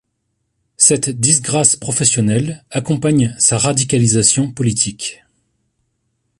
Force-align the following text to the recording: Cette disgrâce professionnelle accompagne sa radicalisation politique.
Cette 0.77 1.11
disgrâce 1.11 1.75
professionnelle 1.75 2.65
accompagne 2.71 3.35
sa 3.37 3.59
radicalisation 3.59 4.51
politique. 4.51 5.21